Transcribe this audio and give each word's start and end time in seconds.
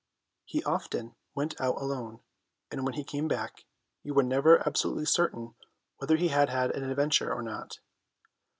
He 0.45 0.63
often 0.63 1.13
went 1.35 1.61
out 1.61 1.75
alone, 1.79 2.21
and 2.71 2.83
when 2.85 2.95
he 2.95 3.03
came 3.03 3.27
back 3.27 3.65
you 4.01 4.15
were 4.15 4.23
never 4.23 4.67
absolutely 4.67 5.05
certain 5.05 5.53
whether 5.97 6.17
he 6.17 6.29
had 6.29 6.49
had 6.49 6.71
an 6.71 6.89
adventure 6.89 7.31
or 7.31 7.43
not. 7.43 7.77